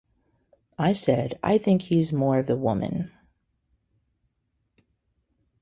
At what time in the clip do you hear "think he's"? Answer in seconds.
1.59-2.11